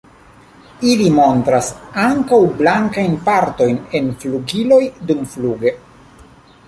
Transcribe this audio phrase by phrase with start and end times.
[0.91, 1.67] Ili montras
[2.05, 5.77] ankaŭ blankajn partojn en flugiloj dumfluge.